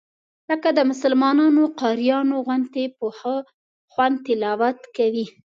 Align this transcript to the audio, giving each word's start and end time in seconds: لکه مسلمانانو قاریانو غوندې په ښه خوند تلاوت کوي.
لکه 0.49 0.69
مسلمانانو 0.91 1.63
قاریانو 1.81 2.35
غوندې 2.45 2.83
په 2.97 3.07
ښه 3.17 3.35
خوند 3.91 4.15
تلاوت 4.25 4.79
کوي. 4.95 5.25